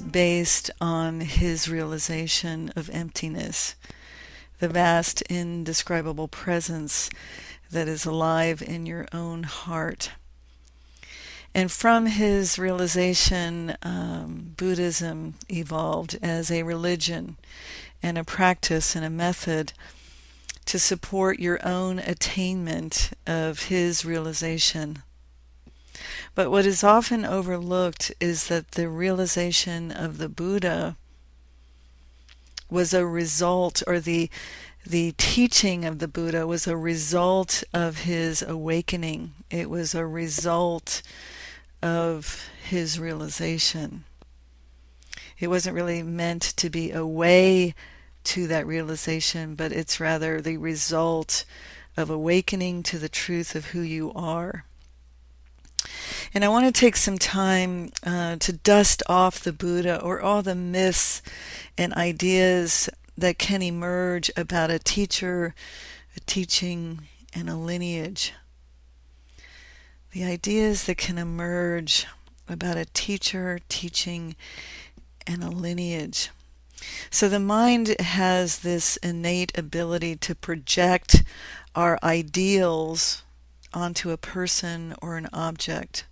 based 0.00 0.70
on 0.80 1.20
his 1.20 1.68
realization 1.68 2.72
of 2.76 2.90
emptiness, 2.90 3.74
the 4.58 4.68
vast, 4.68 5.22
indescribable 5.22 6.28
presence 6.28 7.10
that 7.70 7.88
is 7.88 8.04
alive 8.04 8.62
in 8.62 8.86
your 8.86 9.06
own 9.12 9.42
heart. 9.42 10.12
And 11.54 11.70
from 11.70 12.06
his 12.06 12.58
realization, 12.58 13.76
um, 13.82 14.54
Buddhism 14.56 15.34
evolved 15.50 16.18
as 16.22 16.50
a 16.50 16.62
religion 16.62 17.36
and 18.02 18.16
a 18.16 18.24
practice 18.24 18.96
and 18.96 19.04
a 19.04 19.10
method 19.10 19.72
to 20.64 20.78
support 20.78 21.38
your 21.40 21.58
own 21.66 21.98
attainment 21.98 23.10
of 23.26 23.64
his 23.64 24.04
realization. 24.04 25.02
But 26.34 26.50
what 26.50 26.66
is 26.66 26.82
often 26.82 27.24
overlooked 27.24 28.12
is 28.20 28.48
that 28.48 28.72
the 28.72 28.88
realization 28.88 29.90
of 29.90 30.18
the 30.18 30.28
Buddha 30.28 30.96
was 32.70 32.94
a 32.94 33.06
result, 33.06 33.82
or 33.86 34.00
the 34.00 34.30
the 34.84 35.14
teaching 35.16 35.84
of 35.84 36.00
the 36.00 36.08
Buddha 36.08 36.44
was 36.46 36.66
a 36.66 36.76
result 36.76 37.62
of 37.72 37.98
his 37.98 38.42
awakening. 38.42 39.32
It 39.48 39.70
was 39.70 39.94
a 39.94 40.04
result 40.04 41.02
of 41.80 42.48
his 42.64 42.98
realization. 42.98 44.04
It 45.38 45.48
wasn't 45.48 45.76
really 45.76 46.02
meant 46.02 46.42
to 46.42 46.70
be 46.70 46.90
a 46.90 47.06
way 47.06 47.74
to 48.24 48.46
that 48.48 48.66
realization, 48.66 49.54
but 49.54 49.72
it's 49.72 50.00
rather 50.00 50.40
the 50.40 50.56
result 50.56 51.44
of 51.96 52.10
awakening 52.10 52.82
to 52.84 52.98
the 52.98 53.08
truth 53.08 53.54
of 53.54 53.66
who 53.66 53.80
you 53.80 54.12
are. 54.14 54.64
And 56.34 56.44
I 56.46 56.48
want 56.48 56.64
to 56.64 56.72
take 56.72 56.96
some 56.96 57.18
time 57.18 57.92
uh, 58.06 58.36
to 58.36 58.54
dust 58.54 59.02
off 59.06 59.40
the 59.40 59.52
Buddha 59.52 60.00
or 60.00 60.22
all 60.22 60.40
the 60.40 60.54
myths 60.54 61.20
and 61.76 61.92
ideas 61.92 62.88
that 63.18 63.38
can 63.38 63.60
emerge 63.60 64.30
about 64.34 64.70
a 64.70 64.78
teacher, 64.78 65.54
a 66.16 66.20
teaching, 66.20 67.00
and 67.34 67.50
a 67.50 67.56
lineage. 67.56 68.32
The 70.12 70.24
ideas 70.24 70.84
that 70.84 70.96
can 70.96 71.18
emerge 71.18 72.06
about 72.48 72.78
a 72.78 72.86
teacher, 72.86 73.60
teaching, 73.68 74.34
and 75.26 75.44
a 75.44 75.50
lineage. 75.50 76.30
So 77.10 77.28
the 77.28 77.40
mind 77.40 77.94
has 78.00 78.60
this 78.60 78.96
innate 78.98 79.56
ability 79.56 80.16
to 80.16 80.34
project 80.34 81.24
our 81.74 81.98
ideals 82.02 83.22
onto 83.74 84.10
a 84.10 84.16
person 84.16 84.94
or 85.02 85.18
an 85.18 85.28
object. 85.32 86.04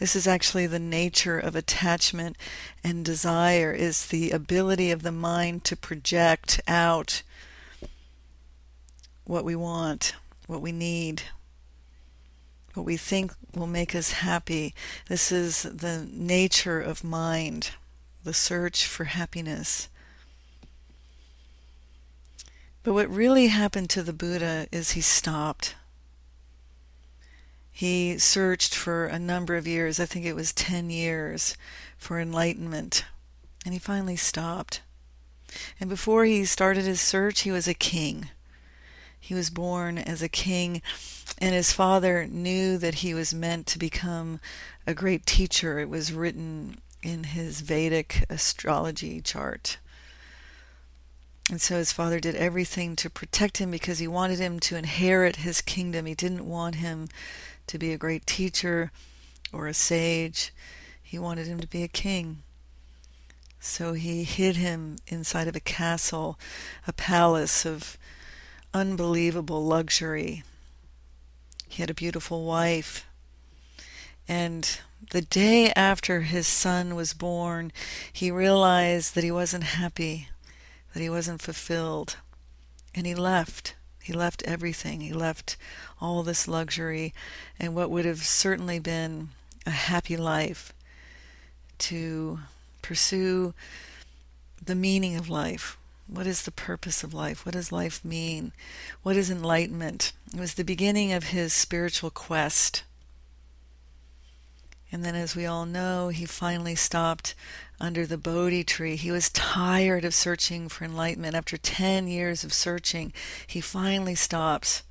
This 0.00 0.16
is 0.16 0.26
actually 0.26 0.66
the 0.66 0.80
nature 0.80 1.38
of 1.38 1.54
attachment 1.54 2.36
and 2.82 3.04
desire 3.04 3.72
is 3.72 4.06
the 4.06 4.32
ability 4.32 4.90
of 4.90 5.02
the 5.02 5.12
mind 5.12 5.64
to 5.64 5.76
project 5.76 6.60
out 6.66 7.22
what 9.24 9.44
we 9.44 9.54
want, 9.54 10.14
what 10.46 10.60
we 10.60 10.72
need, 10.72 11.22
what 12.74 12.84
we 12.84 12.96
think 12.96 13.32
will 13.54 13.68
make 13.68 13.94
us 13.94 14.12
happy. 14.12 14.74
This 15.08 15.30
is 15.30 15.62
the 15.62 16.06
nature 16.10 16.80
of 16.80 17.04
mind, 17.04 17.70
the 18.24 18.34
search 18.34 18.86
for 18.86 19.04
happiness. 19.04 19.88
But 22.82 22.94
what 22.94 23.08
really 23.08 23.46
happened 23.46 23.90
to 23.90 24.02
the 24.02 24.12
Buddha 24.12 24.66
is 24.72 24.90
he 24.90 25.00
stopped. 25.00 25.76
He 27.76 28.18
searched 28.18 28.72
for 28.72 29.06
a 29.06 29.18
number 29.18 29.56
of 29.56 29.66
years, 29.66 29.98
I 29.98 30.06
think 30.06 30.24
it 30.24 30.36
was 30.36 30.52
10 30.52 30.90
years, 30.90 31.56
for 31.98 32.20
enlightenment, 32.20 33.04
and 33.64 33.72
he 33.72 33.80
finally 33.80 34.14
stopped. 34.14 34.80
And 35.80 35.90
before 35.90 36.24
he 36.24 36.44
started 36.44 36.84
his 36.84 37.00
search, 37.00 37.40
he 37.40 37.50
was 37.50 37.66
a 37.66 37.74
king. 37.74 38.28
He 39.18 39.34
was 39.34 39.50
born 39.50 39.98
as 39.98 40.22
a 40.22 40.28
king, 40.28 40.82
and 41.38 41.52
his 41.52 41.72
father 41.72 42.28
knew 42.28 42.78
that 42.78 42.96
he 42.96 43.12
was 43.12 43.34
meant 43.34 43.66
to 43.66 43.78
become 43.80 44.38
a 44.86 44.94
great 44.94 45.26
teacher. 45.26 45.80
It 45.80 45.88
was 45.88 46.12
written 46.12 46.78
in 47.02 47.24
his 47.24 47.60
Vedic 47.60 48.24
astrology 48.30 49.20
chart. 49.20 49.78
And 51.50 51.60
so 51.60 51.76
his 51.78 51.92
father 51.92 52.20
did 52.20 52.36
everything 52.36 52.94
to 52.96 53.10
protect 53.10 53.58
him 53.58 53.72
because 53.72 53.98
he 53.98 54.06
wanted 54.06 54.38
him 54.38 54.60
to 54.60 54.76
inherit 54.76 55.36
his 55.36 55.60
kingdom. 55.60 56.06
He 56.06 56.14
didn't 56.14 56.48
want 56.48 56.76
him 56.76 57.08
to 57.66 57.78
be 57.78 57.92
a 57.92 57.98
great 57.98 58.26
teacher 58.26 58.90
or 59.52 59.66
a 59.66 59.74
sage. 59.74 60.52
He 61.02 61.18
wanted 61.18 61.46
him 61.46 61.60
to 61.60 61.66
be 61.66 61.82
a 61.82 61.88
king. 61.88 62.42
So 63.60 63.94
he 63.94 64.24
hid 64.24 64.56
him 64.56 64.96
inside 65.06 65.48
of 65.48 65.56
a 65.56 65.60
castle, 65.60 66.38
a 66.86 66.92
palace 66.92 67.64
of 67.64 67.96
unbelievable 68.74 69.64
luxury. 69.64 70.42
He 71.68 71.82
had 71.82 71.90
a 71.90 71.94
beautiful 71.94 72.44
wife. 72.44 73.06
And 74.28 74.78
the 75.10 75.22
day 75.22 75.72
after 75.74 76.22
his 76.22 76.46
son 76.46 76.94
was 76.94 77.14
born, 77.14 77.72
he 78.12 78.30
realized 78.30 79.14
that 79.14 79.24
he 79.24 79.30
wasn't 79.30 79.64
happy, 79.64 80.28
that 80.92 81.00
he 81.00 81.10
wasn't 81.10 81.42
fulfilled. 81.42 82.16
And 82.94 83.06
he 83.06 83.14
left. 83.14 83.74
He 84.04 84.12
left 84.12 84.42
everything. 84.42 85.00
He 85.00 85.14
left 85.14 85.56
all 85.98 86.22
this 86.22 86.46
luxury 86.46 87.14
and 87.58 87.74
what 87.74 87.90
would 87.90 88.04
have 88.04 88.22
certainly 88.22 88.78
been 88.78 89.30
a 89.64 89.70
happy 89.70 90.14
life 90.18 90.74
to 91.78 92.40
pursue 92.82 93.54
the 94.62 94.74
meaning 94.74 95.16
of 95.16 95.30
life. 95.30 95.78
What 96.06 96.26
is 96.26 96.42
the 96.42 96.52
purpose 96.52 97.02
of 97.02 97.14
life? 97.14 97.46
What 97.46 97.54
does 97.54 97.72
life 97.72 98.04
mean? 98.04 98.52
What 99.02 99.16
is 99.16 99.30
enlightenment? 99.30 100.12
It 100.34 100.38
was 100.38 100.52
the 100.52 100.64
beginning 100.64 101.10
of 101.10 101.24
his 101.24 101.54
spiritual 101.54 102.10
quest. 102.10 102.82
And 104.94 105.04
then, 105.04 105.16
as 105.16 105.34
we 105.34 105.44
all 105.44 105.66
know, 105.66 106.10
he 106.10 106.24
finally 106.24 106.76
stopped 106.76 107.34
under 107.80 108.06
the 108.06 108.16
Bodhi 108.16 108.62
tree. 108.62 108.94
He 108.94 109.10
was 109.10 109.28
tired 109.28 110.04
of 110.04 110.14
searching 110.14 110.68
for 110.68 110.84
enlightenment. 110.84 111.34
After 111.34 111.56
10 111.56 112.06
years 112.06 112.44
of 112.44 112.52
searching, 112.52 113.12
he 113.44 113.60
finally 113.60 114.14
stops. 114.14 114.84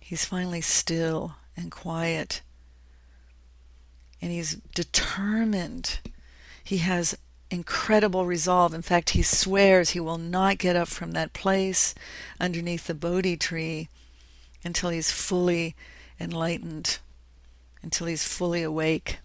He's 0.00 0.24
finally 0.24 0.62
still 0.62 1.34
and 1.54 1.70
quiet. 1.70 2.40
And 4.22 4.32
he's 4.32 4.54
determined. 4.74 6.00
He 6.64 6.78
has 6.78 7.14
incredible 7.50 8.24
resolve. 8.24 8.72
In 8.72 8.80
fact, 8.80 9.10
he 9.10 9.20
swears 9.20 9.90
he 9.90 10.00
will 10.00 10.16
not 10.16 10.56
get 10.56 10.76
up 10.76 10.88
from 10.88 11.12
that 11.12 11.34
place 11.34 11.94
underneath 12.40 12.86
the 12.86 12.94
Bodhi 12.94 13.36
tree 13.36 13.90
until 14.64 14.88
he's 14.88 15.12
fully 15.12 15.76
enlightened, 16.18 17.00
until 17.82 18.06
he's 18.06 18.24
fully 18.24 18.62
awake. 18.62 19.18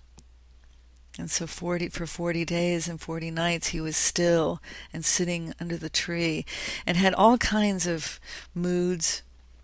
And 1.20 1.32
so 1.32 1.48
40 1.48 1.90
for 1.90 2.06
40 2.06 2.46
days 2.46 2.88
and 2.88 3.02
40 3.02 3.32
nights 3.32 3.68
he 3.68 3.82
was 3.82 3.98
still 3.98 4.62
and 4.94 5.04
sitting 5.04 5.54
under 5.60 5.76
the 5.76 5.90
tree 5.90 6.46
and 6.86 6.96
had 6.96 7.14
all 7.16 7.38
kinds 7.38 7.88
of 7.88 8.20
moods, 8.54 9.24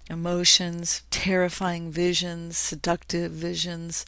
emotions, 0.09 1.03
terrifying 1.11 1.91
visions, 1.91 2.57
seductive 2.57 3.31
visions 3.31 4.05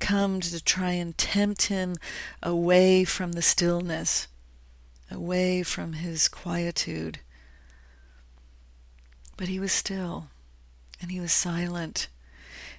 come 0.00 0.40
to 0.40 0.62
try 0.62 0.90
and 0.92 1.16
tempt 1.16 1.66
him 1.66 1.94
away 2.42 3.04
from 3.04 3.32
the 3.32 3.42
stillness, 3.42 4.26
away 5.08 5.62
from 5.62 5.92
his 5.92 6.26
quietude. 6.26 7.20
But 9.36 9.46
he 9.46 9.60
was 9.60 9.72
still 9.72 10.28
and 11.00 11.12
he 11.12 11.20
was 11.20 11.32
silent 11.32 12.08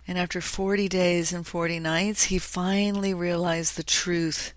and 0.08 0.18
after 0.18 0.42
40 0.42 0.90
days 0.90 1.32
and 1.32 1.48
40 1.48 1.80
nights, 1.80 2.26
he 2.26 2.38
finally 2.38 3.14
realized 3.14 3.78
the 3.78 3.84
truth. 3.84 4.54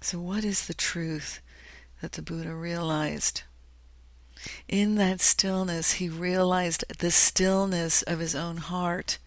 So, 0.00 0.18
what 0.18 0.44
is 0.44 0.66
the 0.66 0.74
truth 0.74 1.40
that 2.02 2.12
the 2.12 2.22
Buddha 2.22 2.54
realized? 2.54 3.42
In 4.68 4.96
that 4.96 5.20
stillness, 5.20 5.92
he 5.92 6.08
realized 6.08 6.84
the 6.98 7.10
stillness 7.10 8.02
of 8.02 8.18
his 8.18 8.34
own 8.34 8.58
heart. 8.58 9.18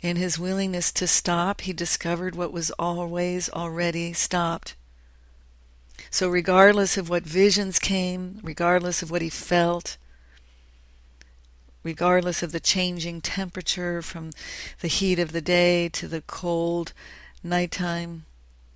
In 0.00 0.16
his 0.16 0.38
willingness 0.38 0.90
to 0.92 1.06
stop, 1.06 1.60
he 1.60 1.72
discovered 1.72 2.34
what 2.34 2.52
was 2.52 2.70
always 2.72 3.48
already 3.50 4.12
stopped. 4.12 4.74
So, 6.10 6.28
regardless 6.28 6.96
of 6.96 7.08
what 7.08 7.24
visions 7.24 7.78
came, 7.78 8.40
regardless 8.42 9.02
of 9.02 9.10
what 9.10 9.22
he 9.22 9.28
felt, 9.28 9.98
regardless 11.88 12.42
of 12.42 12.52
the 12.52 12.60
changing 12.60 13.18
temperature 13.22 14.02
from 14.02 14.28
the 14.80 14.88
heat 14.88 15.18
of 15.18 15.32
the 15.32 15.40
day 15.40 15.88
to 15.88 16.06
the 16.06 16.20
cold 16.20 16.92
nighttime, 17.42 18.26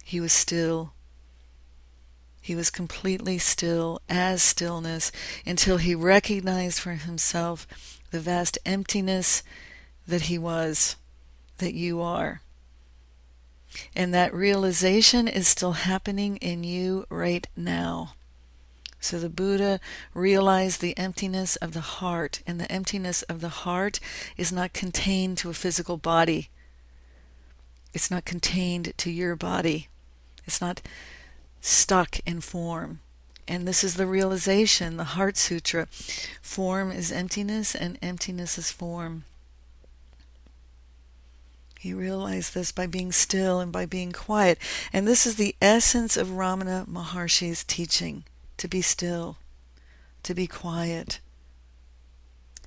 he 0.02 0.18
was 0.18 0.32
still. 0.32 0.94
He 2.40 2.54
was 2.54 2.70
completely 2.70 3.36
still 3.36 4.00
as 4.08 4.42
stillness 4.42 5.12
until 5.44 5.76
he 5.76 5.94
recognized 5.94 6.78
for 6.80 6.92
himself 6.92 7.66
the 8.10 8.18
vast 8.18 8.56
emptiness 8.64 9.42
that 10.08 10.22
he 10.22 10.38
was. 10.38 10.96
that 11.58 11.74
you 11.74 12.00
are. 12.00 12.40
And 13.94 14.12
that 14.14 14.32
realization 14.32 15.28
is 15.28 15.46
still 15.46 15.72
happening 15.72 16.38
in 16.38 16.64
you 16.64 17.04
right 17.10 17.46
now. 17.54 18.14
So 19.02 19.18
the 19.18 19.28
Buddha 19.28 19.80
realized 20.14 20.80
the 20.80 20.96
emptiness 20.96 21.56
of 21.56 21.72
the 21.72 21.80
heart, 21.80 22.40
and 22.46 22.60
the 22.60 22.70
emptiness 22.70 23.22
of 23.22 23.40
the 23.40 23.48
heart 23.48 23.98
is 24.36 24.52
not 24.52 24.72
contained 24.72 25.38
to 25.38 25.50
a 25.50 25.54
physical 25.54 25.96
body. 25.96 26.50
It's 27.92 28.12
not 28.12 28.24
contained 28.24 28.92
to 28.96 29.10
your 29.10 29.34
body. 29.34 29.88
It's 30.46 30.60
not 30.60 30.82
stuck 31.60 32.20
in 32.24 32.40
form. 32.40 33.00
And 33.48 33.66
this 33.66 33.82
is 33.82 33.96
the 33.96 34.06
realization, 34.06 34.98
the 34.98 35.04
Heart 35.18 35.36
Sutra. 35.36 35.88
Form 36.40 36.92
is 36.92 37.10
emptiness, 37.10 37.74
and 37.74 37.98
emptiness 38.00 38.56
is 38.56 38.70
form. 38.70 39.24
He 41.80 41.92
realized 41.92 42.54
this 42.54 42.70
by 42.70 42.86
being 42.86 43.10
still 43.10 43.58
and 43.58 43.72
by 43.72 43.84
being 43.84 44.12
quiet. 44.12 44.58
And 44.92 45.08
this 45.08 45.26
is 45.26 45.34
the 45.34 45.56
essence 45.60 46.16
of 46.16 46.28
Ramana 46.28 46.86
Maharshi's 46.86 47.64
teaching 47.64 48.22
to 48.58 48.68
be 48.68 48.82
still, 48.82 49.38
to 50.22 50.34
be 50.34 50.46
quiet, 50.46 51.20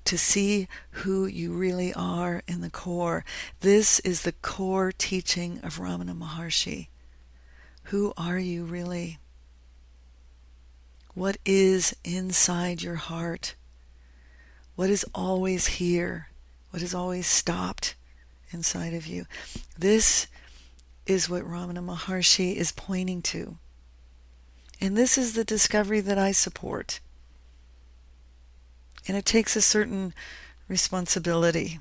to 0.06 0.18
see 0.18 0.68
who 0.92 1.26
you 1.26 1.52
really 1.54 1.94
are 1.94 2.44
in 2.48 2.62
the 2.62 2.70
core. 2.70 3.26
This 3.62 4.00
is 4.02 4.22
the 4.22 4.32
core 4.32 4.92
teaching 4.92 5.60
of 5.64 5.80
Ramana 5.80 6.16
Maharshi. 6.18 6.88
Who 7.86 8.14
are 8.16 8.40
you 8.40 8.64
really? 8.64 9.20
What 11.14 11.38
is 11.46 11.96
inside 12.04 12.84
your 12.84 12.96
heart? 12.96 13.56
What 14.76 14.90
is 14.90 15.06
always 15.16 15.68
here? 15.68 16.28
What 16.70 16.84
is 16.84 16.94
always 16.94 17.26
stopped 17.26 17.96
inside 18.52 18.94
of 18.94 19.08
you? 19.08 19.26
This 19.78 20.28
is 21.06 21.30
what 21.30 21.44
Ramana 21.44 21.84
Maharshi 21.84 22.56
is 22.56 22.72
pointing 22.72 23.22
to. 23.22 23.58
And 24.82 24.98
this 24.98 25.18
is 25.18 25.34
the 25.34 25.46
discovery 25.46 26.02
that 26.02 26.18
I 26.18 26.32
support. 26.32 27.00
And 29.08 29.16
it 29.16 29.26
takes 29.26 29.56
a 29.56 29.62
certain 29.62 30.14
responsibility, 30.68 31.80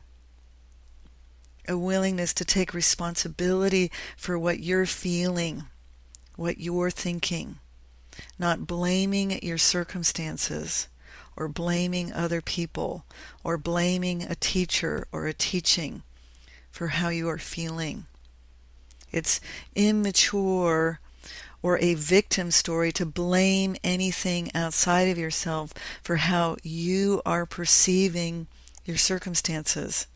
a 1.67 1.76
willingness 1.76 2.35
to 2.35 2.44
take 2.44 2.75
responsibility 2.75 3.91
for 4.17 4.38
what 4.38 4.61
you're 4.61 4.87
feeling, 4.87 5.64
what 6.37 6.58
you're 6.58 6.91
thinking 6.91 7.58
not 8.38 8.67
blaming 8.67 9.38
your 9.43 9.58
circumstances 9.58 10.88
or 11.37 11.49
blaming 11.49 12.12
other 12.12 12.41
people 12.41 13.05
or 13.43 13.58
blaming 13.58 14.23
a 14.23 14.35
teacher 14.35 15.06
or 15.12 15.26
a 15.26 15.35
teaching 15.35 16.02
for 16.70 16.88
how 16.88 17.08
you 17.08 17.29
are 17.29 17.38
feeling. 17.38 18.06
It's 19.11 19.41
immature 19.75 21.00
or 21.64 21.78
a 21.78 21.94
victim 21.94 22.50
story 22.50 22.93
to 22.93 23.06
blame 23.06 23.75
anything 23.82 24.50
outside 24.55 25.08
of 25.08 25.16
yourself 25.16 25.72
for 26.02 26.16
how 26.16 26.55
you 26.62 27.22
are 27.25 27.46
perceiving 27.46 28.46
your 28.84 28.99
circumstances. 28.99 30.06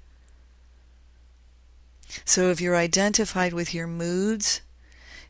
So 2.27 2.51
if 2.51 2.61
you're 2.61 2.77
identified 2.77 3.55
with 3.55 3.73
your 3.73 3.87
moods, 3.87 4.61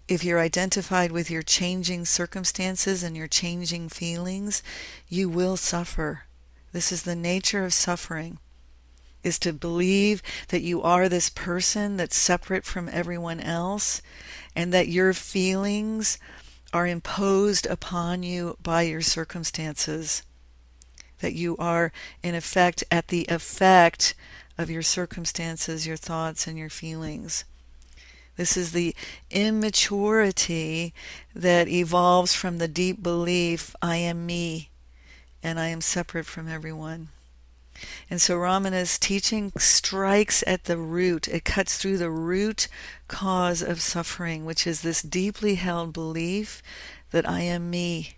if 0.08 0.24
you're 0.24 0.40
identified 0.40 1.12
with 1.12 1.30
your 1.30 1.42
changing 1.42 2.04
circumstances 2.04 3.04
and 3.04 3.16
your 3.16 3.28
changing 3.28 3.88
feelings, 3.88 4.60
you 5.08 5.28
will 5.28 5.56
suffer. 5.56 6.24
This 6.72 6.90
is 6.90 7.04
the 7.04 7.14
nature 7.14 7.64
of 7.64 7.72
suffering 7.72 8.40
is 9.22 9.38
to 9.40 9.52
believe 9.52 10.22
that 10.48 10.62
you 10.62 10.82
are 10.82 11.08
this 11.08 11.28
person 11.28 11.96
that's 11.96 12.16
separate 12.16 12.64
from 12.64 12.88
everyone 12.92 13.40
else 13.40 14.00
and 14.58 14.72
that 14.72 14.88
your 14.88 15.12
feelings 15.12 16.18
are 16.72 16.84
imposed 16.84 17.64
upon 17.66 18.24
you 18.24 18.56
by 18.60 18.82
your 18.82 19.00
circumstances. 19.00 20.24
That 21.20 21.32
you 21.32 21.56
are, 21.58 21.92
in 22.24 22.34
effect, 22.34 22.82
at 22.90 23.06
the 23.06 23.24
effect 23.28 24.16
of 24.58 24.68
your 24.68 24.82
circumstances, 24.82 25.86
your 25.86 25.96
thoughts, 25.96 26.48
and 26.48 26.58
your 26.58 26.70
feelings. 26.70 27.44
This 28.36 28.56
is 28.56 28.72
the 28.72 28.96
immaturity 29.30 30.92
that 31.36 31.68
evolves 31.68 32.34
from 32.34 32.58
the 32.58 32.68
deep 32.68 33.00
belief 33.00 33.76
I 33.80 33.98
am 33.98 34.26
me 34.26 34.70
and 35.40 35.60
I 35.60 35.68
am 35.68 35.80
separate 35.80 36.26
from 36.26 36.48
everyone. 36.48 37.10
And 38.10 38.20
so 38.20 38.36
Ramana's 38.36 38.98
teaching 38.98 39.52
strikes 39.56 40.44
at 40.46 40.64
the 40.64 40.76
root. 40.76 41.28
It 41.28 41.44
cuts 41.44 41.78
through 41.78 41.98
the 41.98 42.10
root 42.10 42.68
cause 43.06 43.62
of 43.62 43.80
suffering, 43.80 44.44
which 44.44 44.66
is 44.66 44.82
this 44.82 45.02
deeply 45.02 45.56
held 45.56 45.92
belief 45.92 46.62
that 47.10 47.28
I 47.28 47.40
am 47.40 47.70
me. 47.70 48.16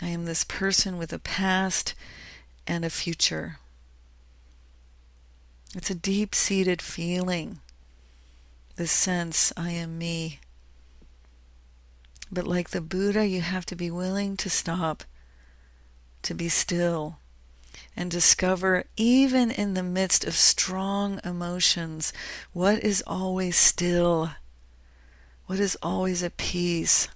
I 0.00 0.08
am 0.08 0.24
this 0.24 0.44
person 0.44 0.98
with 0.98 1.12
a 1.12 1.18
past 1.18 1.94
and 2.66 2.84
a 2.84 2.90
future. 2.90 3.58
It's 5.74 5.90
a 5.90 5.94
deep 5.94 6.34
seated 6.34 6.82
feeling 6.82 7.60
the 8.76 8.86
sense, 8.86 9.52
I 9.56 9.70
am 9.70 9.98
me. 9.98 10.40
But 12.30 12.46
like 12.46 12.70
the 12.70 12.80
Buddha, 12.80 13.26
you 13.26 13.42
have 13.42 13.66
to 13.66 13.76
be 13.76 13.90
willing 13.90 14.36
to 14.38 14.48
stop, 14.48 15.04
to 16.22 16.34
be 16.34 16.48
still, 16.48 17.18
and 17.96 18.10
discover, 18.10 18.84
even 18.96 19.50
in 19.50 19.74
the 19.74 19.82
midst 19.82 20.24
of 20.24 20.34
strong 20.34 21.20
emotions, 21.24 22.12
what 22.52 22.82
is 22.82 23.02
always 23.06 23.56
still, 23.56 24.30
what 25.46 25.60
is 25.60 25.76
always 25.82 26.22
at 26.22 26.36
peace. 26.36 27.08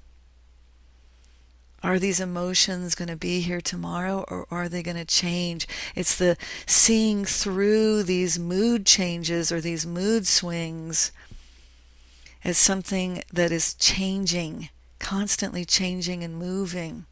Are 1.82 1.99
these 1.99 2.20
emotions 2.20 2.94
going 2.94 3.08
to 3.08 3.17
be 3.17 3.41
here 3.41 3.61
tomorrow 3.61 4.25
or 4.29 4.47
are 4.50 4.69
they 4.69 4.82
going 4.82 4.97
to 4.97 5.05
change? 5.05 5.69
It's 5.94 6.17
the 6.17 6.37
seeing 6.67 7.25
through 7.25 8.02
these 8.02 8.38
mood 8.38 8.87
changes 8.87 9.52
or 9.52 9.61
these 9.61 9.87
mood 9.87 10.26
swings 10.26 11.12
as 12.42 12.59
something 12.59 13.23
that 13.33 13.52
is 13.52 13.75
changing, 13.75 14.71
constantly 14.99 15.64
changing 15.64 16.25
and 16.25 16.37
moving. 16.37 17.07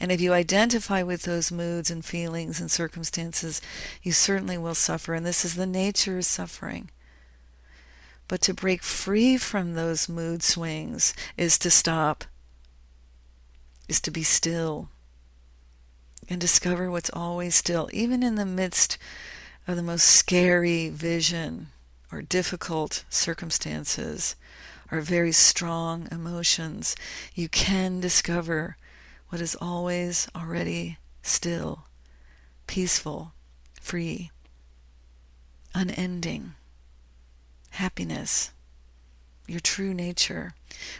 And 0.00 0.10
if 0.10 0.20
you 0.20 0.32
identify 0.32 1.02
with 1.02 1.22
those 1.22 1.52
moods 1.52 1.90
and 1.90 2.04
feelings 2.04 2.60
and 2.60 2.70
circumstances, 2.70 3.60
you 4.02 4.12
certainly 4.12 4.58
will 4.58 4.74
suffer. 4.74 5.14
And 5.14 5.24
this 5.24 5.44
is 5.44 5.54
the 5.54 5.66
nature 5.66 6.18
of 6.18 6.24
suffering. 6.24 6.90
But 8.28 8.40
to 8.42 8.54
break 8.54 8.82
free 8.82 9.36
from 9.36 9.74
those 9.74 10.08
mood 10.08 10.42
swings 10.42 11.14
is 11.36 11.58
to 11.58 11.70
stop, 11.70 12.24
is 13.88 14.00
to 14.00 14.10
be 14.10 14.22
still, 14.22 14.88
and 16.28 16.40
discover 16.40 16.90
what's 16.90 17.10
always 17.12 17.54
still, 17.54 17.90
even 17.92 18.22
in 18.22 18.36
the 18.36 18.46
midst 18.46 18.96
of 19.66 19.76
the 19.76 19.82
most 19.82 20.04
scary 20.04 20.88
vision 20.88 21.68
or 22.10 22.22
difficult 22.22 23.04
circumstances 23.10 24.34
or 24.90 25.00
very 25.00 25.32
strong 25.32 26.08
emotions, 26.10 26.94
you 27.34 27.48
can 27.48 28.00
discover 28.00 28.76
what 29.32 29.40
is 29.40 29.56
always 29.62 30.28
already 30.36 30.98
still, 31.22 31.86
peaceful, 32.66 33.32
free, 33.80 34.30
unending, 35.74 36.52
happiness, 37.70 38.50
your 39.48 39.58
true 39.58 39.94
nature, 39.94 40.52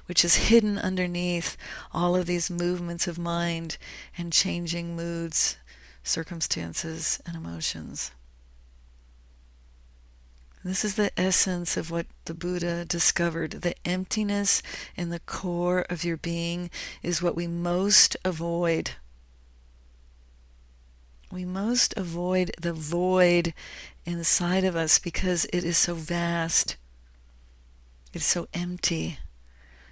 which 0.06 0.24
is 0.24 0.48
hidden 0.48 0.78
underneath 0.78 1.58
all 1.92 2.16
of 2.16 2.24
these 2.24 2.50
movements 2.50 3.06
of 3.06 3.18
mind 3.18 3.76
and 4.16 4.32
changing 4.32 4.96
moods, 4.96 5.58
circumstances, 6.02 7.20
and 7.26 7.36
emotions. 7.36 8.12
This 10.64 10.84
is 10.84 10.94
the 10.94 11.10
essence 11.18 11.76
of 11.76 11.90
what 11.90 12.06
the 12.26 12.34
Buddha 12.34 12.84
discovered. 12.84 13.62
The 13.62 13.74
emptiness 13.84 14.62
in 14.96 15.10
the 15.10 15.18
core 15.18 15.84
of 15.90 16.04
your 16.04 16.16
being 16.16 16.70
is 17.02 17.20
what 17.20 17.34
we 17.34 17.48
most 17.48 18.16
avoid. 18.24 18.92
We 21.32 21.44
most 21.44 21.94
avoid 21.96 22.52
the 22.60 22.72
void 22.72 23.54
inside 24.04 24.62
of 24.62 24.76
us 24.76 25.00
because 25.00 25.46
it 25.46 25.64
is 25.64 25.76
so 25.76 25.94
vast. 25.94 26.76
It's 28.12 28.26
so 28.26 28.46
empty. 28.54 29.18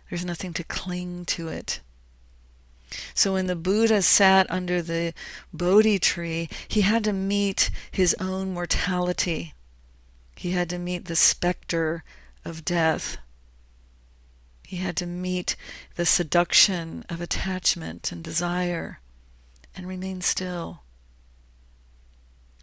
There's 0.08 0.24
nothing 0.24 0.52
to 0.52 0.62
cling 0.62 1.24
to 1.26 1.48
it. 1.48 1.80
So 3.12 3.32
when 3.32 3.48
the 3.48 3.56
Buddha 3.56 4.02
sat 4.02 4.48
under 4.48 4.82
the 4.82 5.14
Bodhi 5.52 5.98
tree, 5.98 6.48
he 6.68 6.82
had 6.82 7.02
to 7.04 7.12
meet 7.12 7.70
his 7.90 8.14
own 8.20 8.54
mortality. 8.54 9.54
He 10.40 10.52
had 10.52 10.70
to 10.70 10.78
meet 10.78 11.04
the 11.04 11.16
specter 11.16 12.02
of 12.46 12.64
death. 12.64 13.18
He 14.66 14.76
had 14.78 14.96
to 14.96 15.06
meet 15.06 15.54
the 15.96 16.06
seduction 16.06 17.04
of 17.10 17.20
attachment 17.20 18.10
and 18.10 18.24
desire 18.24 19.00
and 19.76 19.86
remain 19.86 20.22
still. 20.22 20.80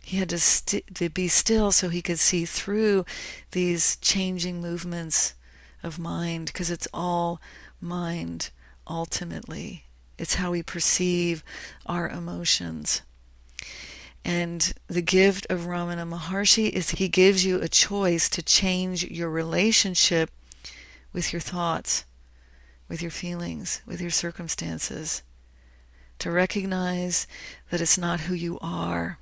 He 0.01 0.17
had 0.17 0.29
to, 0.29 0.39
st- 0.39 0.95
to 0.95 1.09
be 1.09 1.27
still 1.27 1.71
so 1.71 1.89
he 1.89 2.01
could 2.01 2.17
see 2.17 2.45
through 2.45 3.05
these 3.51 3.97
changing 3.97 4.59
movements 4.59 5.35
of 5.83 5.99
mind 5.99 6.47
because 6.47 6.71
it's 6.71 6.87
all 6.95 7.39
mind 7.79 8.49
ultimately. 8.87 9.83
It's 10.17 10.33
how 10.33 10.49
we 10.49 10.63
perceive 10.63 11.43
our 11.85 12.09
emotions. 12.09 13.03
And 14.27 14.73
the 14.87 15.01
gift 15.01 15.47
of 15.49 15.61
Ramana 15.61 16.05
Maharshi 16.05 16.69
is 16.69 16.89
he 16.89 17.07
gives 17.07 17.45
you 17.45 17.61
a 17.61 17.69
choice 17.69 18.27
to 18.27 18.41
change 18.41 19.05
your 19.05 19.29
relationship 19.29 20.29
with 21.13 21.31
your 21.31 21.39
thoughts, 21.39 22.03
with 22.89 23.01
your 23.01 23.09
feelings, 23.09 23.81
with 23.85 24.01
your 24.01 24.09
circumstances. 24.09 25.23
To 26.19 26.29
recognize 26.29 27.25
that 27.69 27.79
it's 27.79 27.97
not 27.97 28.21
who 28.21 28.33
you 28.33 28.59
are, 28.59 29.17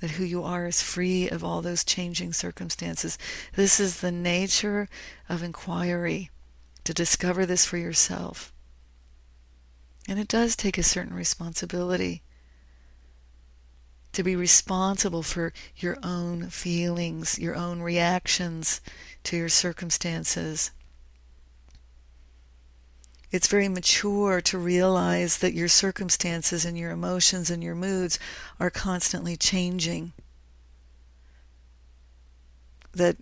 that 0.00 0.12
who 0.12 0.24
you 0.24 0.42
are 0.42 0.66
is 0.66 0.82
free 0.82 1.28
of 1.28 1.44
all 1.44 1.62
those 1.62 1.84
changing 1.84 2.32
circumstances. 2.32 3.16
This 3.54 3.78
is 3.78 4.00
the 4.00 4.10
nature 4.10 4.88
of 5.28 5.44
inquiry, 5.44 6.30
to 6.82 6.92
discover 6.92 7.46
this 7.46 7.64
for 7.64 7.76
yourself. 7.76 8.52
And 10.08 10.18
it 10.18 10.26
does 10.26 10.56
take 10.56 10.78
a 10.78 10.82
certain 10.82 11.14
responsibility 11.14 12.22
to 14.14 14.22
be 14.22 14.36
responsible 14.36 15.22
for 15.22 15.52
your 15.76 15.98
own 16.02 16.48
feelings, 16.48 17.38
your 17.38 17.54
own 17.54 17.80
reactions 17.80 18.80
to 19.24 19.36
your 19.36 19.48
circumstances. 19.48 20.70
It's 23.30 23.48
very 23.48 23.68
mature 23.68 24.40
to 24.42 24.58
realize 24.58 25.38
that 25.38 25.54
your 25.54 25.68
circumstances 25.68 26.64
and 26.64 26.78
your 26.78 26.92
emotions 26.92 27.50
and 27.50 27.62
your 27.64 27.74
moods 27.74 28.18
are 28.60 28.70
constantly 28.70 29.36
changing. 29.36 30.12
That 32.92 33.16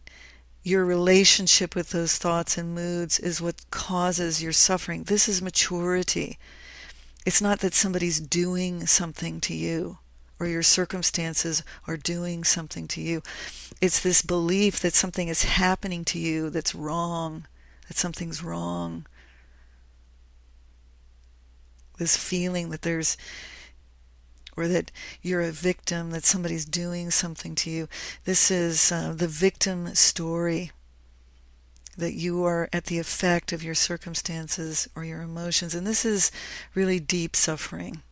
your 0.62 0.84
relationship 0.84 1.74
with 1.74 1.90
those 1.90 2.18
thoughts 2.18 2.58
and 2.58 2.74
moods 2.74 3.18
is 3.18 3.40
what 3.40 3.70
causes 3.70 4.42
your 4.42 4.52
suffering. 4.52 5.04
This 5.04 5.28
is 5.28 5.40
maturity. 5.40 6.38
It's 7.24 7.40
not 7.40 7.60
that 7.60 7.72
somebody's 7.72 8.20
doing 8.20 8.86
something 8.86 9.40
to 9.40 9.54
you 9.54 9.98
or 10.38 10.46
your 10.46 10.62
circumstances 10.62 11.62
are 11.86 11.96
doing 11.96 12.44
something 12.44 12.88
to 12.88 13.00
you. 13.00 13.22
It's 13.80 14.00
this 14.00 14.22
belief 14.22 14.80
that 14.80 14.94
something 14.94 15.28
is 15.28 15.44
happening 15.44 16.04
to 16.06 16.18
you 16.18 16.50
that's 16.50 16.74
wrong, 16.74 17.46
that 17.88 17.96
something's 17.96 18.42
wrong. 18.42 19.06
This 21.98 22.16
feeling 22.16 22.70
that 22.70 22.82
there's, 22.82 23.16
or 24.56 24.66
that 24.68 24.90
you're 25.20 25.42
a 25.42 25.52
victim, 25.52 26.10
that 26.10 26.24
somebody's 26.24 26.64
doing 26.64 27.10
something 27.10 27.54
to 27.56 27.70
you. 27.70 27.88
This 28.24 28.50
is 28.50 28.90
uh, 28.90 29.14
the 29.16 29.28
victim 29.28 29.94
story 29.94 30.72
that 31.96 32.14
you 32.14 32.42
are 32.44 32.68
at 32.72 32.86
the 32.86 32.98
effect 32.98 33.52
of 33.52 33.62
your 33.62 33.74
circumstances 33.74 34.88
or 34.96 35.04
your 35.04 35.20
emotions. 35.20 35.74
And 35.74 35.86
this 35.86 36.04
is 36.04 36.32
really 36.74 36.98
deep 36.98 37.36
suffering 37.36 38.02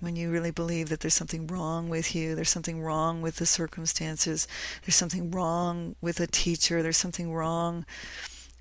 when 0.00 0.16
you 0.16 0.30
really 0.30 0.50
believe 0.50 0.88
that 0.88 1.00
there's 1.00 1.14
something 1.14 1.46
wrong 1.46 1.88
with 1.88 2.14
you, 2.14 2.34
there's 2.34 2.50
something 2.50 2.82
wrong 2.82 3.20
with 3.22 3.36
the 3.36 3.46
circumstances, 3.46 4.48
there's 4.82 4.96
something 4.96 5.30
wrong 5.30 5.94
with 6.00 6.18
a 6.20 6.26
teacher, 6.26 6.82
there's 6.82 6.96
something 6.96 7.32
wrong 7.32 7.84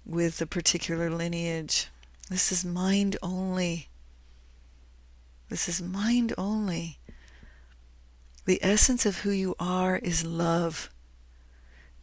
with 0.05 0.41
a 0.41 0.45
particular 0.45 1.09
lineage. 1.09 1.87
This 2.29 2.51
is 2.51 2.65
mind 2.65 3.17
only. 3.23 3.87
This 5.49 5.67
is 5.67 5.81
mind 5.81 6.33
only. 6.37 6.99
The 8.45 8.59
essence 8.61 9.05
of 9.05 9.19
who 9.19 9.31
you 9.31 9.55
are 9.59 9.97
is 9.97 10.25
love. 10.25 10.89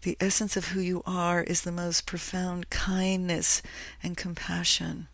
The 0.02 0.16
essence 0.20 0.56
of 0.56 0.68
who 0.68 0.80
you 0.80 1.02
are 1.04 1.42
is 1.42 1.62
the 1.62 1.72
most 1.72 2.06
profound 2.06 2.70
kindness 2.70 3.62
and 4.02 4.16
compassion. 4.16 5.08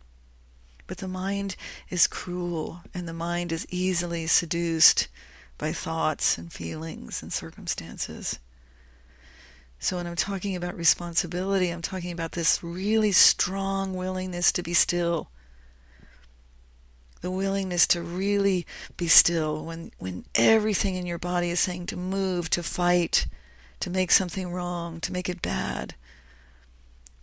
But 0.87 0.97
the 0.97 1.07
mind 1.07 1.55
is 1.89 2.07
cruel, 2.07 2.81
and 2.93 3.07
the 3.07 3.13
mind 3.13 3.51
is 3.51 3.65
easily 3.69 4.27
seduced 4.27 5.07
by 5.57 5.71
thoughts 5.71 6.37
and 6.37 6.51
feelings 6.51 7.21
and 7.21 7.31
circumstances. 7.31 8.39
So, 9.79 9.97
when 9.97 10.07
I'm 10.07 10.15
talking 10.15 10.55
about 10.55 10.75
responsibility, 10.75 11.69
I'm 11.69 11.81
talking 11.81 12.11
about 12.11 12.33
this 12.33 12.63
really 12.63 13.11
strong 13.11 13.93
willingness 13.93 14.51
to 14.53 14.63
be 14.63 14.73
still. 14.73 15.29
The 17.21 17.31
willingness 17.31 17.87
to 17.87 18.01
really 18.01 18.65
be 18.97 19.07
still 19.07 19.65
when, 19.65 19.91
when 19.97 20.25
everything 20.35 20.95
in 20.95 21.05
your 21.05 21.17
body 21.17 21.49
is 21.49 21.59
saying 21.59 21.85
to 21.87 21.97
move, 21.97 22.49
to 22.51 22.63
fight, 22.63 23.27
to 23.79 23.89
make 23.89 24.11
something 24.11 24.51
wrong, 24.51 24.99
to 25.01 25.13
make 25.13 25.29
it 25.29 25.41
bad 25.41 25.95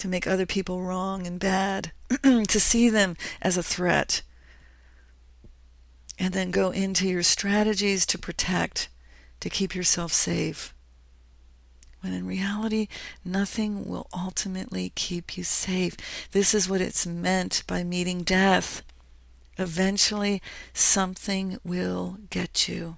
to 0.01 0.09
make 0.09 0.27
other 0.27 0.47
people 0.47 0.83
wrong 0.83 1.27
and 1.27 1.39
bad, 1.39 1.93
to 2.23 2.61
see 2.61 2.89
them 2.89 3.17
as 3.43 3.57
a 3.57 3.63
threat, 3.63 4.23
and 6.19 6.35
then 6.35 6.51
go 6.51 6.71
into 6.71 7.07
your 7.07 7.23
strategies 7.23 8.05
to 8.07 8.19
protect, 8.19 8.89
to 9.41 9.49
keep 9.49 9.75
yourself 9.75 10.13
safe. 10.13 10.75
When 12.01 12.15
in 12.15 12.27
reality, 12.27 12.89
nothing 13.25 13.87
will 13.87 14.07
ultimately 14.15 14.91
keep 14.95 15.37
you 15.37 15.45
safe. 15.45 15.97
This 16.33 16.55
is 16.55 16.69
what 16.69 16.81
it's 16.81 17.07
meant 17.07 17.63
by 17.67 17.85
meeting 17.85 18.23
death. 18.23 18.83
Eventually, 19.59 20.41
something 20.73 21.59
will 21.63 22.17
get 22.31 22.69
you. 22.69 22.97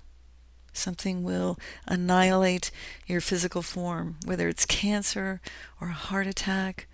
Something 0.72 1.24
will 1.24 1.58
annihilate 1.86 2.70
your 3.06 3.20
physical 3.20 3.62
form, 3.62 4.18
whether 4.24 4.48
it's 4.48 4.64
cancer 4.64 5.40
or 5.80 5.88
a 5.88 5.92
heart 5.92 6.28
attack 6.28 6.86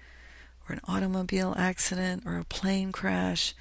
or 0.68 0.74
an 0.74 0.80
automobile 0.86 1.54
accident 1.56 2.24
or 2.26 2.38
a 2.38 2.44
plane 2.44 2.92
crash. 2.92 3.54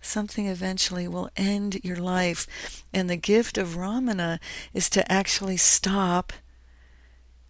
Something 0.00 0.46
eventually 0.46 1.06
will 1.06 1.30
end 1.36 1.80
your 1.84 1.96
life. 1.96 2.84
And 2.92 3.08
the 3.08 3.16
gift 3.16 3.56
of 3.56 3.76
Ramana 3.76 4.40
is 4.74 4.90
to 4.90 5.10
actually 5.10 5.56
stop 5.56 6.32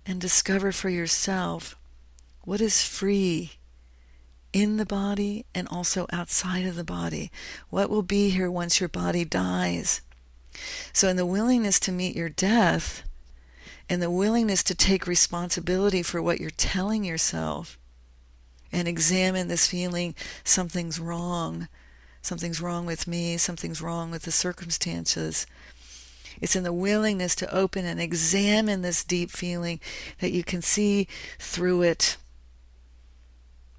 and 0.04 0.20
discover 0.20 0.72
for 0.72 0.90
yourself 0.90 1.76
what 2.42 2.60
is 2.60 2.82
free 2.82 3.52
in 4.52 4.76
the 4.76 4.84
body 4.84 5.46
and 5.54 5.66
also 5.68 6.06
outside 6.12 6.66
of 6.66 6.76
the 6.76 6.84
body. 6.84 7.30
What 7.70 7.88
will 7.88 8.02
be 8.02 8.30
here 8.30 8.50
once 8.50 8.80
your 8.80 8.88
body 8.88 9.24
dies? 9.24 10.02
So, 10.92 11.08
in 11.08 11.16
the 11.16 11.24
willingness 11.24 11.80
to 11.80 11.92
meet 11.92 12.14
your 12.14 12.28
death 12.28 13.04
and 13.88 14.02
the 14.02 14.10
willingness 14.10 14.62
to 14.64 14.74
take 14.74 15.06
responsibility 15.06 16.02
for 16.02 16.20
what 16.20 16.40
you're 16.40 16.50
telling 16.50 17.04
yourself, 17.04 17.78
and 18.72 18.88
examine 18.88 19.48
this 19.48 19.66
feeling 19.66 20.14
something's 20.44 20.98
wrong. 20.98 21.68
Something's 22.22 22.60
wrong 22.60 22.86
with 22.86 23.06
me, 23.06 23.36
something's 23.36 23.82
wrong 23.82 24.10
with 24.10 24.22
the 24.22 24.32
circumstances. 24.32 25.46
It's 26.40 26.56
in 26.56 26.64
the 26.64 26.72
willingness 26.72 27.34
to 27.36 27.54
open 27.54 27.84
and 27.84 28.00
examine 28.00 28.82
this 28.82 29.04
deep 29.04 29.30
feeling 29.30 29.80
that 30.20 30.32
you 30.32 30.42
can 30.42 30.62
see 30.62 31.06
through 31.38 31.82
it. 31.82 32.16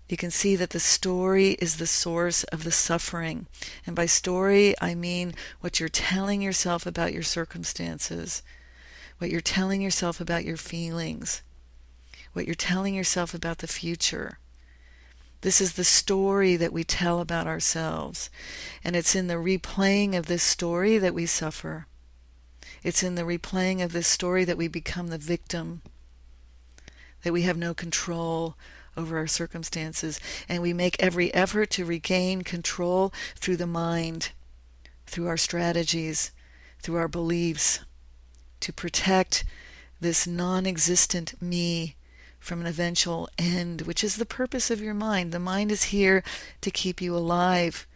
You 0.10 0.18
can 0.18 0.32
see 0.32 0.56
that 0.58 0.70
the 0.70 0.80
story 0.80 1.52
is 1.54 1.78
the 1.78 1.88
source 1.88 2.44
of 2.46 2.64
the 2.64 2.72
suffering. 2.72 3.48
And 3.86 3.96
by 3.96 4.06
story, 4.06 4.76
I 4.80 4.94
mean 4.94 5.34
what 5.62 5.80
you're 5.80 5.90
telling 5.90 6.42
yourself 6.42 6.86
about 6.86 7.14
your 7.14 7.24
circumstances, 7.24 8.44
what 9.18 9.32
you're 9.32 9.42
telling 9.42 9.82
yourself 9.82 10.20
about 10.20 10.46
your 10.46 10.58
feelings, 10.58 11.42
what 12.34 12.46
you're 12.46 12.56
telling 12.56 12.94
yourself 12.94 13.34
about 13.34 13.60
the 13.60 13.68
future. 13.68 14.38
This 15.44 15.60
is 15.60 15.74
the 15.74 15.84
story 15.84 16.56
that 16.56 16.72
we 16.72 16.86
tell 16.86 17.20
about 17.20 17.48
ourselves. 17.48 18.30
And 18.82 18.96
it's 18.96 19.14
in 19.14 19.28
the 19.28 19.34
replaying 19.34 20.16
of 20.18 20.28
this 20.28 20.42
story 20.42 20.98
that 20.98 21.14
we 21.14 21.26
suffer. 21.26 21.86
It's 22.82 23.04
in 23.04 23.16
the 23.16 23.24
replaying 23.24 23.84
of 23.84 23.92
this 23.92 24.08
story 24.08 24.46
that 24.46 24.56
we 24.56 24.70
become 24.70 25.08
the 25.08 25.18
victim, 25.18 25.82
that 27.24 27.34
we 27.34 27.42
have 27.42 27.58
no 27.58 27.74
control 27.74 28.56
over 28.96 29.18
our 29.18 29.28
circumstances. 29.28 30.18
And 30.48 30.62
we 30.62 30.72
make 30.72 30.96
every 31.04 31.34
effort 31.34 31.72
to 31.72 31.84
regain 31.84 32.44
control 32.44 33.12
through 33.36 33.58
the 33.58 33.68
mind, 33.68 34.32
through 35.06 35.28
our 35.28 35.36
strategies, 35.36 36.32
through 36.80 36.96
our 36.96 37.10
beliefs, 37.10 37.82
to 38.62 38.72
protect 38.72 39.44
this 40.00 40.26
non 40.26 40.66
existent 40.66 41.34
me 41.42 41.98
from 42.44 42.60
an 42.60 42.68
eventual 42.68 43.30
end, 43.38 43.84
which 43.84 44.04
is 44.04 44.18
the 44.18 44.26
purpose 44.26 44.70
of 44.70 44.82
your 44.82 44.94
mind. 44.94 45.32
The 45.32 45.40
mind 45.40 45.72
is 45.72 45.86
here 45.86 46.24
to 46.60 46.70
keep 46.70 47.02
you 47.02 47.16
alive. 47.16 47.88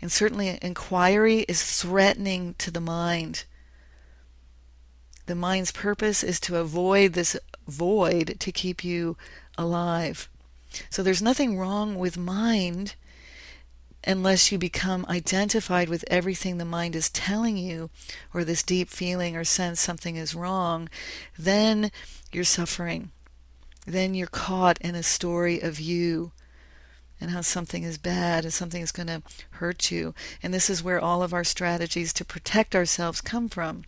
And 0.00 0.12
certainly, 0.12 0.58
inquiry 0.62 1.40
is 1.48 1.80
threatening 1.80 2.54
to 2.58 2.70
the 2.70 2.80
mind. 2.80 3.44
The 5.26 5.34
mind's 5.34 5.72
purpose 5.72 6.22
is 6.22 6.38
to 6.40 6.56
avoid 6.56 7.14
this 7.14 7.36
void 7.66 8.36
to 8.38 8.52
keep 8.52 8.84
you 8.84 9.16
alive. 9.58 10.28
So 10.88 11.02
there's 11.02 11.20
nothing 11.20 11.58
wrong 11.58 11.96
with 11.96 12.16
mind 12.16 12.94
unless 14.04 14.52
you 14.52 14.58
become 14.58 15.04
identified 15.08 15.88
with 15.88 16.04
everything 16.08 16.58
the 16.58 16.64
mind 16.64 16.94
is 16.94 17.10
telling 17.10 17.56
you, 17.56 17.90
or 18.32 18.44
this 18.44 18.62
deep 18.62 18.88
feeling 18.88 19.36
or 19.36 19.42
sense 19.42 19.80
something 19.80 20.14
is 20.14 20.34
wrong, 20.34 20.88
then 21.36 21.90
you're 22.30 22.44
suffering. 22.44 23.10
Then 23.88 24.14
you're 24.14 24.26
caught 24.26 24.76
in 24.82 24.94
a 24.94 25.02
story 25.02 25.60
of 25.60 25.80
you 25.80 26.32
and 27.18 27.30
how 27.30 27.40
something 27.40 27.84
is 27.84 27.96
bad 27.96 28.44
and 28.44 28.52
something 28.52 28.82
is 28.82 28.92
going 28.92 29.06
to 29.06 29.22
hurt 29.52 29.90
you. 29.90 30.14
And 30.42 30.52
this 30.52 30.68
is 30.68 30.84
where 30.84 31.00
all 31.00 31.22
of 31.22 31.32
our 31.32 31.42
strategies 31.42 32.12
to 32.12 32.24
protect 32.24 32.76
ourselves 32.76 33.22
come 33.22 33.48
from. 33.48 33.84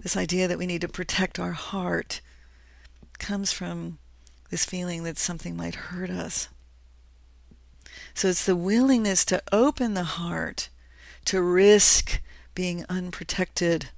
This 0.00 0.16
idea 0.16 0.48
that 0.48 0.58
we 0.58 0.66
need 0.66 0.80
to 0.80 0.88
protect 0.88 1.38
our 1.38 1.52
heart 1.52 2.20
comes 3.20 3.52
from 3.52 3.98
this 4.50 4.64
feeling 4.64 5.04
that 5.04 5.16
something 5.16 5.56
might 5.56 5.76
hurt 5.76 6.10
us. 6.10 6.48
So 8.12 8.26
it's 8.26 8.44
the 8.44 8.56
willingness 8.56 9.24
to 9.26 9.40
open 9.52 9.94
the 9.94 10.02
heart, 10.02 10.68
to 11.26 11.40
risk 11.40 12.20
being 12.56 12.84
unprotected, 12.88 13.90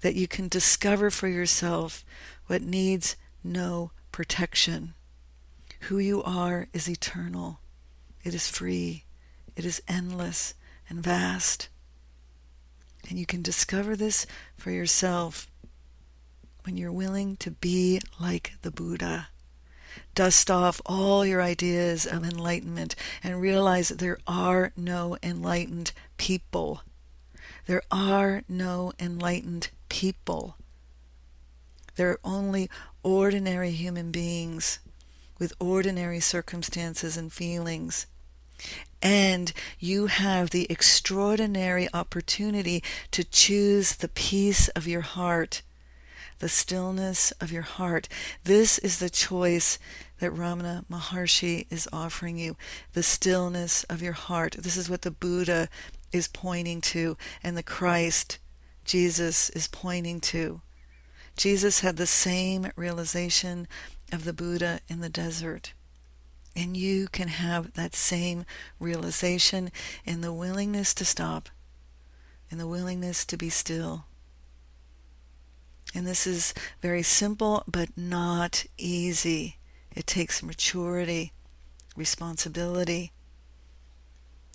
that 0.00 0.14
you 0.14 0.26
can 0.26 0.48
discover 0.48 1.10
for 1.10 1.28
yourself 1.28 2.02
what 2.48 2.62
needs 2.62 3.16
no 3.44 3.92
protection. 4.10 4.94
Who 5.82 5.98
you 5.98 6.22
are 6.24 6.66
is 6.72 6.88
eternal, 6.88 7.60
it 8.24 8.34
is 8.34 8.48
free, 8.48 9.04
it 9.54 9.64
is 9.64 9.80
endless 9.86 10.54
and 10.88 11.02
vast. 11.02 11.68
And 13.08 13.18
you 13.18 13.26
can 13.26 13.42
discover 13.42 13.94
this 13.94 14.26
for 14.56 14.70
yourself 14.70 15.46
when 16.64 16.76
you're 16.76 16.92
willing 16.92 17.36
to 17.36 17.52
be 17.52 18.00
like 18.20 18.54
the 18.62 18.70
Buddha. 18.70 19.28
Dust 20.14 20.50
off 20.50 20.80
all 20.84 21.24
your 21.24 21.40
ideas 21.40 22.06
of 22.06 22.24
enlightenment 22.24 22.94
and 23.22 23.40
realize 23.40 23.88
that 23.88 23.98
there 23.98 24.18
are 24.26 24.72
no 24.76 25.16
enlightened 25.22 25.92
people. 26.16 26.82
There 27.66 27.82
are 27.90 28.42
no 28.48 28.92
enlightened 28.98 29.70
people. 29.88 30.56
There 31.98 32.10
are 32.10 32.20
only 32.22 32.70
ordinary 33.02 33.72
human 33.72 34.12
beings 34.12 34.78
with 35.40 35.52
ordinary 35.58 36.20
circumstances 36.20 37.16
and 37.16 37.32
feelings. 37.32 38.06
And 39.02 39.52
you 39.80 40.06
have 40.06 40.50
the 40.50 40.70
extraordinary 40.70 41.88
opportunity 41.92 42.84
to 43.10 43.24
choose 43.24 43.96
the 43.96 44.06
peace 44.06 44.68
of 44.68 44.86
your 44.86 45.00
heart, 45.00 45.62
the 46.38 46.48
stillness 46.48 47.32
of 47.40 47.50
your 47.50 47.62
heart. 47.62 48.08
This 48.44 48.78
is 48.78 49.00
the 49.00 49.10
choice 49.10 49.80
that 50.20 50.30
Ramana 50.30 50.84
Maharshi 50.86 51.66
is 51.68 51.88
offering 51.92 52.38
you 52.38 52.56
the 52.92 53.02
stillness 53.02 53.82
of 53.84 54.00
your 54.00 54.12
heart. 54.12 54.54
This 54.56 54.76
is 54.76 54.88
what 54.88 55.02
the 55.02 55.10
Buddha 55.10 55.68
is 56.12 56.28
pointing 56.28 56.80
to, 56.80 57.16
and 57.42 57.56
the 57.56 57.64
Christ, 57.64 58.38
Jesus, 58.84 59.50
is 59.50 59.66
pointing 59.66 60.20
to. 60.20 60.60
Jesus 61.38 61.80
had 61.80 61.96
the 61.96 62.06
same 62.06 62.72
realization 62.74 63.68
of 64.10 64.24
the 64.24 64.32
Buddha 64.32 64.80
in 64.88 64.98
the 64.98 65.08
desert. 65.08 65.72
And 66.56 66.76
you 66.76 67.06
can 67.06 67.28
have 67.28 67.74
that 67.74 67.94
same 67.94 68.44
realization 68.80 69.70
in 70.04 70.20
the 70.20 70.32
willingness 70.32 70.92
to 70.94 71.04
stop, 71.04 71.48
in 72.50 72.58
the 72.58 72.66
willingness 72.66 73.24
to 73.26 73.36
be 73.36 73.50
still. 73.50 74.06
And 75.94 76.04
this 76.04 76.26
is 76.26 76.54
very 76.82 77.04
simple, 77.04 77.62
but 77.68 77.96
not 77.96 78.64
easy. 78.76 79.58
It 79.94 80.08
takes 80.08 80.42
maturity, 80.42 81.32
responsibility. 81.96 83.12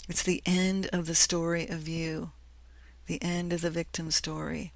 It's 0.10 0.24
the 0.24 0.44
end 0.46 0.90
of 0.92 1.06
the 1.06 1.16
story 1.16 1.66
of 1.66 1.88
you, 1.88 2.34
the 3.06 3.24
end 3.24 3.54
of 3.54 3.62
the 3.62 3.70
victim 3.70 4.12
story 4.12 4.74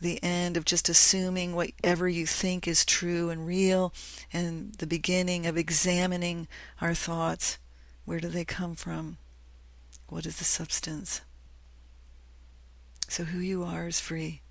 the 0.00 0.22
end 0.22 0.56
of 0.56 0.64
just 0.64 0.88
assuming 0.88 1.54
whatever 1.54 2.08
you 2.08 2.26
think 2.26 2.66
is 2.66 2.84
true 2.84 3.30
and 3.30 3.46
real, 3.46 3.92
and 4.32 4.74
the 4.74 4.86
beginning 4.86 5.46
of 5.46 5.56
examining 5.56 6.48
our 6.80 6.94
thoughts. 6.94 7.58
Where 8.04 8.20
do 8.20 8.28
they 8.28 8.44
come 8.44 8.74
from? 8.74 9.16
What 10.08 10.26
is 10.26 10.36
the 10.36 10.44
substance? 10.44 11.22
So, 13.08 13.24
who 13.24 13.38
you 13.38 13.64
are 13.64 13.88
is 13.88 14.00
free. 14.00 14.42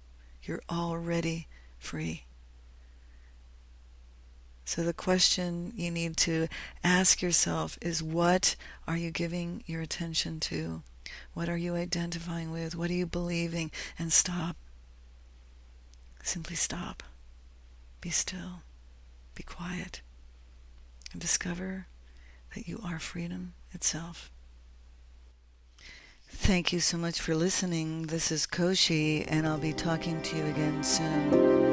You're 0.43 0.63
already 0.69 1.47
free. 1.77 2.25
So, 4.65 4.83
the 4.83 4.93
question 4.93 5.73
you 5.75 5.91
need 5.91 6.17
to 6.17 6.47
ask 6.83 7.21
yourself 7.21 7.77
is 7.81 8.01
what 8.01 8.55
are 8.87 8.97
you 8.97 9.11
giving 9.11 9.63
your 9.65 9.81
attention 9.81 10.39
to? 10.41 10.81
What 11.33 11.49
are 11.49 11.57
you 11.57 11.75
identifying 11.75 12.51
with? 12.51 12.75
What 12.75 12.89
are 12.89 12.95
you 12.95 13.05
believing? 13.05 13.71
And 13.99 14.11
stop 14.11 14.55
Simply 16.25 16.55
stop, 16.55 17.03
be 17.99 18.09
still, 18.09 18.63
be 19.35 19.43
quiet, 19.43 20.01
and 21.11 21.21
discover 21.21 21.87
that 22.55 22.65
you 22.65 22.79
are 22.83 22.97
freedom 22.97 23.53
itself. 23.73 24.31
Thank 26.29 26.71
you 26.71 26.79
so 26.79 26.97
much 26.97 27.19
for 27.19 27.35
listening. 27.35 28.03
This 28.07 28.31
is 28.31 28.47
Koshi, 28.47 29.25
and 29.27 29.45
I'll 29.45 29.57
be 29.57 29.73
talking 29.73 30.21
to 30.21 30.37
you 30.37 30.45
again 30.45 30.81
soon. 30.81 31.72